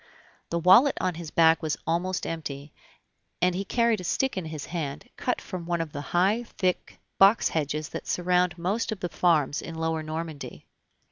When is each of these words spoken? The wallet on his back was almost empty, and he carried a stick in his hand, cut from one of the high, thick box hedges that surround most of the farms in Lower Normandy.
The 0.49 0.57
wallet 0.57 0.97
on 0.99 1.13
his 1.13 1.29
back 1.29 1.61
was 1.61 1.77
almost 1.85 2.25
empty, 2.25 2.73
and 3.39 3.53
he 3.53 3.63
carried 3.63 4.01
a 4.01 4.03
stick 4.03 4.35
in 4.35 4.45
his 4.45 4.65
hand, 4.65 5.07
cut 5.15 5.39
from 5.39 5.67
one 5.67 5.79
of 5.79 5.91
the 5.91 6.01
high, 6.01 6.41
thick 6.43 6.99
box 7.19 7.49
hedges 7.49 7.89
that 7.89 8.07
surround 8.07 8.57
most 8.57 8.91
of 8.91 8.99
the 9.01 9.09
farms 9.09 9.61
in 9.61 9.75
Lower 9.75 10.01
Normandy. 10.01 10.65